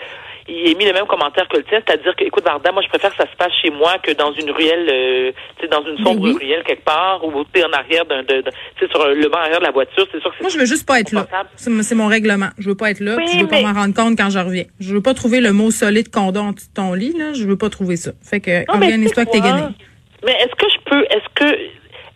il 0.51 0.75
a 0.75 0.79
mis 0.79 0.85
le 0.85 0.93
même 0.93 1.07
commentaire 1.07 1.47
que 1.49 1.57
le 1.57 1.63
tien, 1.65 1.81
c'est-à-dire 1.87 2.15
que, 2.17 2.25
écoute, 2.25 2.45
Varda, 2.45 2.73
moi, 2.73 2.83
je 2.83 2.89
préfère 2.89 3.11
que 3.11 3.17
ça 3.17 3.31
se 3.31 3.37
passe 3.37 3.53
chez 3.63 3.71
moi 3.71 3.99
que 4.03 4.13
dans 4.13 4.33
une 4.33 4.51
ruelle, 4.51 4.89
euh, 4.91 5.33
tu 5.59 5.63
sais, 5.63 5.69
dans 5.69 5.85
une 5.85 6.03
sombre 6.05 6.29
ruelle 6.29 6.63
quelque 6.67 6.85
part, 6.85 7.25
ou 7.25 7.45
tu 7.53 7.63
en 7.63 7.73
arrière 7.73 8.05
d'un, 8.05 8.25
tu 8.25 8.35
sais, 8.35 8.89
sur 8.91 9.07
le 9.07 9.29
banc 9.29 9.39
arrière 9.39 9.61
de 9.61 9.65
la 9.65 9.71
voiture. 9.71 10.07
C'est 10.11 10.21
sûr 10.21 10.31
que 10.37 10.43
Moi, 10.43 10.51
je 10.51 10.59
veux 10.59 10.67
juste 10.67 10.87
pas 10.87 11.01
être 11.01 11.13
là. 11.13 11.27
C'est 11.57 11.95
mon 11.95 12.09
règlement. 12.09 12.49
Je 12.59 12.69
veux 12.69 12.77
pas 12.77 12.91
être 12.91 13.01
là. 13.01 13.17
je 13.33 13.41
veux 13.41 13.49
pas 13.49 13.63
m'en 13.63 13.73
rendre 13.73 13.95
compte 13.95 14.19
quand 14.19 14.31
je 14.31 14.39
reviens. 14.39 14.65
Je 14.81 14.95
veux 14.95 15.03
pas 15.03 15.15
trouver 15.15 15.41
le 15.41 15.53
mot 15.53 15.71
solide 15.71 16.11
condom 16.11 16.49
en 16.49 16.55
ton 16.75 16.95
lit, 16.95 17.17
là. 17.17 17.33
Je 17.33 17.45
veux 17.45 17.59
pas 17.59 17.71
trouver 17.71 17.97
ça. 17.97 18.13
Fait 18.23 18.41
que, 18.41 18.65
organise-toi 18.73 19.25
que 19.25 19.31
t'es 19.31 19.41
gagné. 19.41 19.63
Mais 20.25 20.33
est-ce 20.33 20.55
que 20.55 20.67
je 20.69 20.91
peux, 20.91 21.03
est-ce 21.05 21.29
que, 21.35 21.59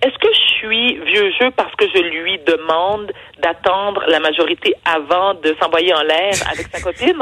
est-ce 0.02 0.18
que 0.18 0.28
je 0.32 0.54
suis 0.58 0.94
vieux 1.06 1.30
jeu 1.40 1.50
parce 1.56 1.74
que 1.76 1.86
je 1.94 2.00
lui 2.00 2.38
demande 2.46 3.12
d'attendre 3.42 4.02
la 4.08 4.20
majorité 4.20 4.74
avant 4.84 5.34
de 5.34 5.54
s'envoyer 5.60 5.94
en 5.94 6.02
l'air 6.02 6.34
avec 6.50 6.66
sa 6.72 6.80
copine? 6.80 7.16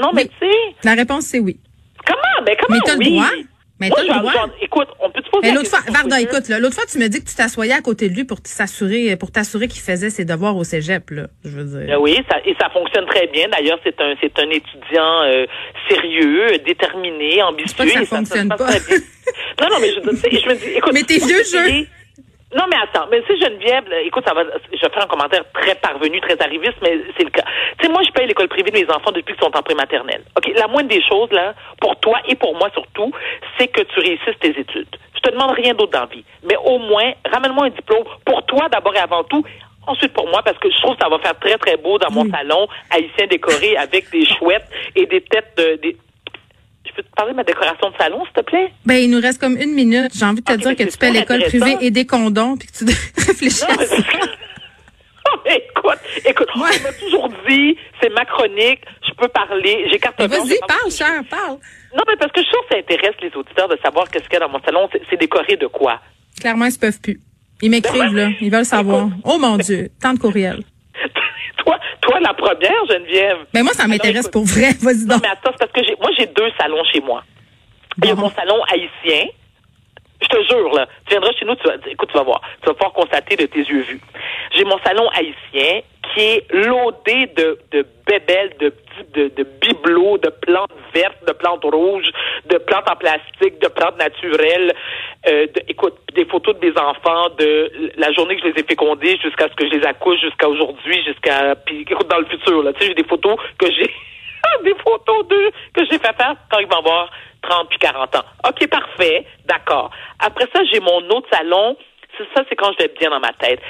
Non, 0.00 0.10
mais 0.12 0.26
tu 0.26 0.32
sais. 0.40 0.56
La 0.84 0.94
réponse, 0.94 1.26
c'est 1.26 1.38
oui. 1.38 1.58
Comment? 2.06 2.44
Ben, 2.44 2.56
comment? 2.60 2.76
Mais 2.76 2.80
t'as 2.84 2.96
le 2.96 3.04
droit. 3.04 3.30
Mais 3.80 3.90
t'as 3.90 4.02
le 4.02 4.20
droit. 4.20 4.46
écoute, 4.60 4.88
on 5.00 5.10
peut 5.10 5.20
te 5.20 5.30
poser 5.30 5.52
l'autre 5.52 5.68
fois, 5.68 5.80
Varda, 5.88 6.20
écoute, 6.20 6.48
l'autre 6.48 6.74
fois, 6.74 6.84
tu 6.86 6.98
me 6.98 7.08
dis 7.08 7.22
que 7.22 7.28
tu 7.28 7.34
t'assoyais 7.34 7.72
à 7.72 7.80
côté 7.80 8.08
de 8.08 8.14
lui 8.14 8.24
pour 8.24 8.40
t'assurer, 8.40 9.16
pour 9.16 9.32
t'assurer 9.32 9.68
qu'il 9.68 9.82
faisait 9.82 10.10
ses 10.10 10.24
devoirs 10.24 10.56
au 10.56 10.64
cégep, 10.64 11.10
là. 11.10 11.26
Je 11.44 11.50
veux 11.50 11.64
dire. 11.64 11.88
Ben 11.88 11.98
oui, 12.00 12.18
ça, 12.30 12.38
et 12.44 12.54
ça 12.60 12.70
fonctionne 12.70 13.06
très 13.06 13.26
bien. 13.28 13.48
D'ailleurs, 13.48 13.78
c'est 13.84 14.00
un, 14.00 14.14
c'est 14.20 14.38
un 14.38 14.48
étudiant 14.50 15.22
euh, 15.24 15.46
sérieux, 15.88 16.58
déterminé, 16.64 17.42
ambitieux. 17.42 17.76
Pas 17.76 17.84
que 17.84 17.90
ça, 17.90 18.04
fonctionne 18.04 18.48
pas. 18.48 18.56
non, 19.60 19.68
non, 19.70 19.76
mais 19.80 19.90
je, 19.90 20.00
je 20.00 20.48
me 20.48 20.54
dis, 20.54 20.66
écoute. 20.76 20.92
Mais 20.94 21.02
t'es 21.02 21.18
vieux 21.18 21.42
jeu. 21.44 21.86
Non, 22.54 22.64
mais 22.70 22.76
attends, 22.76 23.08
mais 23.10 23.20
si 23.26 23.36
Geneviève, 23.40 23.84
écoute, 24.04 24.24
ça 24.26 24.32
va, 24.32 24.44
je 24.44 24.80
vais 24.80 24.92
faire 24.92 25.02
un 25.02 25.08
commentaire 25.08 25.42
très 25.52 25.74
parvenu, 25.74 26.20
très 26.20 26.40
arriviste, 26.40 26.76
mais 26.82 27.00
c'est 27.16 27.24
le 27.24 27.30
cas. 27.30 27.42
Tu 27.78 27.86
sais, 27.86 27.92
moi, 27.92 28.02
je 28.06 28.12
paye 28.12 28.28
l'école 28.28 28.48
privée 28.48 28.70
de 28.70 28.78
mes 28.78 28.90
enfants 28.90 29.10
depuis 29.10 29.34
qu'ils 29.34 29.44
sont 29.44 29.56
en 29.56 29.62
prématernelle. 29.62 30.22
OK, 30.36 30.52
la 30.54 30.68
moindre 30.68 30.88
des 30.88 31.02
choses, 31.02 31.30
là, 31.32 31.54
pour 31.80 31.96
toi 31.96 32.18
et 32.28 32.36
pour 32.36 32.56
moi 32.56 32.70
surtout, 32.72 33.10
c'est 33.58 33.66
que 33.66 33.82
tu 33.82 33.98
réussisses 33.98 34.38
tes 34.40 34.50
études. 34.50 34.96
Je 35.16 35.20
te 35.20 35.30
demande 35.32 35.50
rien 35.50 35.74
d'autre 35.74 35.92
dans 35.92 36.00
la 36.00 36.06
vie. 36.06 36.24
Mais 36.44 36.56
au 36.56 36.78
moins, 36.78 37.12
ramène-moi 37.28 37.66
un 37.66 37.70
diplôme 37.70 38.04
pour 38.24 38.44
toi 38.46 38.68
d'abord 38.68 38.94
et 38.94 39.00
avant 39.00 39.24
tout. 39.24 39.44
Ensuite 39.86 40.12
pour 40.12 40.28
moi, 40.28 40.40
parce 40.44 40.58
que 40.58 40.70
je 40.70 40.80
trouve 40.80 40.96
que 40.96 41.02
ça 41.02 41.10
va 41.10 41.18
faire 41.18 41.38
très, 41.38 41.58
très 41.58 41.76
beau 41.76 41.98
dans 41.98 42.10
mon 42.10 42.30
salon 42.30 42.68
haïtien 42.90 43.26
décoré 43.26 43.76
avec 43.76 44.10
des 44.10 44.24
chouettes 44.26 44.66
et 44.94 45.06
des 45.06 45.20
têtes 45.22 45.52
de, 45.58 45.76
des, 45.82 45.96
peux 46.94 47.02
te 47.02 47.10
parler 47.16 47.32
de 47.32 47.36
ma 47.36 47.44
décoration 47.44 47.90
de 47.90 47.96
salon, 47.96 48.24
s'il 48.24 48.32
te 48.34 48.40
plaît? 48.42 48.72
Ben, 48.86 48.94
il 48.96 49.10
nous 49.10 49.20
reste 49.20 49.40
comme 49.40 49.56
une 49.56 49.72
minute. 49.74 50.10
J'ai 50.14 50.24
envie 50.24 50.40
de 50.42 50.44
te 50.44 50.52
dire 50.58 50.76
que 50.76 50.82
tu 50.84 50.98
paies 50.98 51.10
l'école 51.10 51.42
privée 51.44 51.76
et 51.80 51.90
des 51.90 52.06
condoms 52.06 52.56
puis 52.56 52.68
que 52.68 52.78
tu 52.78 52.84
réfléchis 53.26 53.64
à 53.64 53.84
ça. 53.84 53.96
mais 55.44 55.64
écoute, 55.70 55.98
écoute, 56.26 56.48
on 56.54 56.58
m'a 56.60 56.70
toujours 57.00 57.28
dit, 57.48 57.76
c'est 58.00 58.10
ma 58.10 58.24
chronique, 58.24 58.80
je 59.06 59.12
peux 59.14 59.28
parler, 59.28 59.86
j'ai 59.90 59.98
carte. 59.98 60.18
Vas-y, 60.20 60.58
parle, 60.66 60.90
cher, 60.90 61.22
parle. 61.28 61.58
Non, 61.94 62.02
mais 62.08 62.16
parce 62.18 62.32
que 62.32 62.40
je 62.40 62.46
suis 62.46 62.52
sûre 62.52 62.62
que 62.68 62.74
ça 62.74 62.78
intéresse 62.80 63.14
les 63.22 63.30
auditeurs 63.36 63.68
de 63.68 63.78
savoir 63.82 64.08
qu'est-ce 64.10 64.24
qu'il 64.24 64.34
y 64.34 64.36
a 64.36 64.40
dans 64.40 64.48
mon 64.48 64.60
salon. 64.62 64.88
C'est- 64.92 65.02
C'est 65.10 65.16
décoré 65.18 65.56
de 65.56 65.66
quoi? 65.66 66.00
Clairement, 66.40 66.66
ils 66.66 66.72
se 66.72 66.78
peuvent 66.78 67.00
plus. 67.00 67.20
Ils 67.62 67.70
m'écrivent, 67.70 68.14
là. 68.14 68.28
Ils 68.40 68.50
veulent 68.50 68.64
savoir. 68.64 69.08
Oh 69.24 69.38
mon 69.38 69.56
Dieu, 69.56 69.88
tant 70.02 70.12
de 70.12 70.18
courriels. 70.18 70.62
Toi, 71.64 71.78
toi, 72.00 72.20
la 72.20 72.34
première, 72.34 72.84
Geneviève. 72.90 73.38
Ben 73.52 73.62
moi, 73.62 73.72
ça 73.72 73.84
Alors, 73.84 73.92
m'intéresse 73.94 74.28
pour 74.28 74.44
vrai. 74.44 74.72
Vas-y 74.80 75.04
Non, 75.06 75.14
donc. 75.16 75.22
mais 75.22 75.28
attends, 75.28 75.50
c'est 75.52 75.58
parce 75.58 75.72
que 75.72 75.82
j'ai, 75.84 75.96
moi, 76.00 76.10
j'ai 76.18 76.26
deux 76.26 76.50
salons 76.58 76.84
chez 76.92 77.00
moi. 77.00 77.22
Il 78.02 78.08
y 78.08 78.10
a 78.10 78.14
mon 78.14 78.30
salon 78.30 78.60
haïtien. 78.64 79.28
Je 80.22 80.28
te 80.28 80.42
jure, 80.48 80.72
là. 80.74 80.86
Tu 81.06 81.10
viendras 81.10 81.32
chez 81.38 81.44
nous, 81.44 81.54
tu 81.56 81.64
vas, 81.68 81.74
écoute, 81.86 82.08
tu 82.10 82.16
vas 82.18 82.24
voir. 82.24 82.40
Tu 82.62 82.66
vas 82.66 82.74
pouvoir 82.74 82.92
constater 82.92 83.36
de 83.36 83.46
tes 83.46 83.60
yeux 83.60 83.82
vus. 83.82 84.00
J'ai 84.56 84.64
mon 84.64 84.78
salon 84.84 85.08
haïtien 85.10 85.80
qui 86.14 86.20
est 86.20 86.52
loadé 86.52 87.26
de, 87.36 87.58
de 87.72 87.86
bébelles, 88.06 88.52
de, 88.60 88.72
de, 89.14 89.28
de 89.28 89.42
bibelots, 89.60 90.18
de 90.18 90.30
plantes 90.30 90.70
vertes, 90.94 91.26
de 91.26 91.32
plantes 91.32 91.64
rouges, 91.64 92.10
de 92.46 92.58
plantes 92.58 92.88
en 92.90 92.96
plastique, 92.96 93.60
de 93.60 93.68
plantes 93.68 93.98
naturelles. 93.98 94.72
Euh, 95.26 95.46
écoute, 95.68 95.94
des 96.14 96.24
photos 96.26 96.58
de 96.58 96.66
mes 96.66 96.78
enfants 96.78 97.30
de 97.38 97.70
la 97.96 98.12
journée 98.12 98.36
que 98.36 98.42
je 98.42 98.52
les 98.52 98.60
ai 98.60 98.64
fécondés 98.64 99.18
jusqu'à 99.22 99.48
ce 99.48 99.54
que 99.54 99.66
je 99.66 99.74
les 99.74 99.86
accouche, 99.86 100.20
jusqu'à 100.20 100.48
aujourd'hui, 100.48 101.02
jusqu'à, 101.04 101.56
puis 101.56 101.82
écoute, 101.82 102.08
dans 102.08 102.18
le 102.18 102.26
futur, 102.26 102.62
là. 102.62 102.72
Tu 102.74 102.80
sais, 102.80 102.86
j'ai 102.88 102.94
des 102.94 103.08
photos 103.08 103.36
que 103.58 103.66
j'ai, 103.66 103.90
des 104.64 104.74
photos 104.84 105.26
d'eux 105.28 105.50
que 105.74 105.84
j'ai 105.90 105.98
fait 105.98 106.14
faire 106.16 106.36
quand 106.50 106.58
ils 106.58 106.66
vont 106.66 106.78
avoir 106.78 107.10
30 107.42 107.68
puis 107.68 107.78
40 107.78 108.16
ans. 108.16 108.24
OK, 108.48 108.68
parfait. 108.68 109.24
D'accord. 109.46 109.90
Après 110.18 110.46
ça, 110.54 110.60
j'ai 110.72 110.80
mon 110.80 111.08
autre 111.10 111.28
salon. 111.32 111.76
C'est 112.16 112.24
ça, 112.34 112.44
c'est 112.48 112.54
quand 112.56 112.70
je 112.78 112.84
vais 112.84 112.92
bien 112.98 113.10
dans 113.10 113.20
ma 113.20 113.32
tête. 113.32 113.60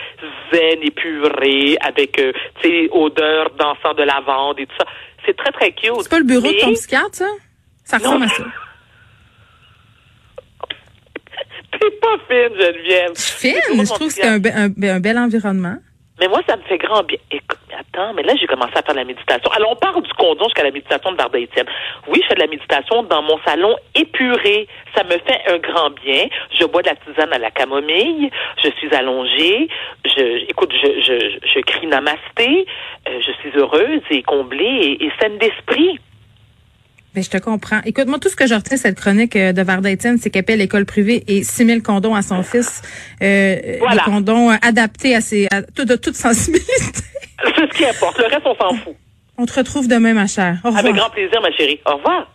Zen, 0.52 0.82
épuré, 0.82 1.76
avec, 1.80 2.18
euh, 2.18 2.32
tu 2.60 2.68
sais, 2.68 2.88
odeur 2.92 3.50
d'encens 3.50 3.96
de 3.96 4.02
lavande 4.02 4.60
et 4.60 4.66
tout 4.66 4.76
ça. 4.78 4.86
C'est 5.24 5.36
très, 5.36 5.50
très 5.52 5.72
cute. 5.72 5.92
C'est 6.02 6.10
pas 6.10 6.18
le 6.18 6.24
bureau 6.24 6.42
de 6.46 6.52
Mais- 6.52 6.58
ton 6.60 6.72
psychiatre, 6.72 7.14
ça? 7.14 7.26
Ça 7.84 7.98
Non. 7.98 8.04
ressemble 8.04 8.24
à 8.24 8.28
ça. 8.28 8.44
T'es 11.72 11.90
pas 12.00 12.16
fine, 12.28 12.56
Geneviève. 12.60 13.12
Fine, 13.16 13.54
Le 13.54 13.60
bureau 13.72 13.82
de 13.82 13.86
je 13.86 13.92
trouve 13.94 14.08
que 14.08 14.14
c'est 14.14 14.26
un, 14.26 14.38
be- 14.38 14.54
un- 14.54 14.96
un 14.96 15.00
bel 15.00 15.18
environnement. 15.18 15.76
Mais 16.20 16.28
moi, 16.28 16.40
ça 16.48 16.56
me 16.56 16.62
fait 16.62 16.78
grand 16.78 17.02
bien. 17.02 17.18
Écoute, 17.30 17.58
attends, 17.78 18.14
mais 18.14 18.22
là, 18.22 18.34
j'ai 18.38 18.46
commencé 18.46 18.72
à 18.74 18.82
faire 18.82 18.94
de 18.94 18.98
la 18.98 19.04
méditation. 19.04 19.50
Alors, 19.52 19.72
on 19.72 19.76
parle 19.76 20.02
du 20.02 20.12
condom 20.14 20.44
jusqu'à 20.44 20.62
la 20.62 20.70
méditation 20.70 21.12
de 21.12 21.38
Étienne. 21.38 21.66
Oui, 22.08 22.20
je 22.22 22.28
fais 22.28 22.34
de 22.34 22.40
la 22.40 22.46
méditation 22.46 23.02
dans 23.04 23.22
mon 23.22 23.38
salon 23.44 23.76
épuré. 23.94 24.68
Ça 24.94 25.04
me 25.04 25.10
fait 25.18 25.40
un 25.48 25.58
grand 25.58 25.90
bien. 25.90 26.26
Je 26.58 26.64
bois 26.64 26.82
de 26.82 26.88
la 26.88 26.96
tisane 26.96 27.32
à 27.32 27.38
la 27.38 27.50
camomille. 27.50 28.30
Je 28.62 28.70
suis 28.78 28.94
allongée. 28.94 29.68
Je, 30.04 30.48
écoute, 30.48 30.72
je, 30.72 31.00
je, 31.00 31.48
je 31.54 31.60
crie 31.60 31.86
namasté. 31.86 32.66
Euh, 33.08 33.20
je 33.20 33.32
suis 33.40 33.50
heureuse 33.58 34.00
et 34.10 34.22
comblée 34.22 34.64
et, 35.00 35.04
et 35.04 35.12
saine 35.20 35.38
d'esprit. 35.38 35.98
Ben, 37.14 37.22
je 37.22 37.30
te 37.30 37.36
comprends. 37.38 37.80
Écoute, 37.84 38.08
moi, 38.08 38.18
tout 38.18 38.28
ce 38.28 38.34
que 38.34 38.46
je 38.46 38.54
retiens 38.54 38.76
de 38.76 38.80
cette 38.80 38.98
chronique 38.98 39.36
euh, 39.36 39.52
de 39.52 39.62
Varda 39.62 39.88
Étienne, 39.88 40.18
c'est 40.18 40.30
qu'elle 40.30 40.44
paie 40.44 40.56
l'école 40.56 40.84
privée 40.84 41.22
et 41.28 41.44
6 41.44 41.64
000 41.66 41.80
condoms 41.80 42.16
à 42.16 42.22
son 42.22 42.42
fils. 42.42 42.82
Euh, 43.22 43.76
Voilà. 43.78 44.02
Des 44.04 44.10
condoms 44.10 44.50
adaptés 44.62 45.14
à 45.14 45.20
ses, 45.20 45.46
à, 45.52 45.60
de 45.62 45.94
toute 45.94 46.16
sensibilité. 46.16 46.72
C'est 47.42 47.72
ce 47.72 47.76
qui 47.76 47.84
importe. 47.84 48.18
Le 48.18 48.26
reste, 48.26 48.42
on 48.44 48.54
s'en 48.54 48.74
fout. 48.76 48.94
On 49.36 49.46
te 49.46 49.54
retrouve 49.54 49.88
demain, 49.88 50.14
ma 50.14 50.26
chère. 50.26 50.58
Au 50.64 50.68
revoir. 50.68 50.84
Avec 50.84 50.94
grand 50.94 51.10
plaisir, 51.10 51.40
ma 51.40 51.50
chérie. 51.52 51.80
Au 51.86 51.96
revoir. 51.96 52.28